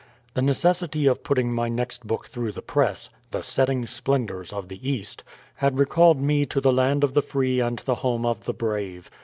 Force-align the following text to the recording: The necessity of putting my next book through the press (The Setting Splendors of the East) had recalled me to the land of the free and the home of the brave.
The 0.33 0.41
necessity 0.41 1.05
of 1.05 1.21
putting 1.21 1.53
my 1.53 1.69
next 1.69 2.07
book 2.07 2.25
through 2.25 2.53
the 2.53 2.63
press 2.63 3.11
(The 3.29 3.43
Setting 3.43 3.85
Splendors 3.85 4.51
of 4.51 4.67
the 4.67 4.89
East) 4.89 5.23
had 5.57 5.77
recalled 5.77 6.19
me 6.19 6.43
to 6.47 6.59
the 6.59 6.73
land 6.73 7.03
of 7.03 7.13
the 7.13 7.21
free 7.21 7.59
and 7.59 7.77
the 7.77 7.93
home 8.01 8.25
of 8.25 8.45
the 8.45 8.53
brave. 8.55 9.11